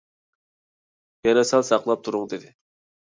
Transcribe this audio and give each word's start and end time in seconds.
«يەنە 1.27 1.43
سەل 1.53 1.67
ساقلاپ 1.71 2.09
تۇرۇڭ» 2.09 2.27
دېدى. 2.33 2.51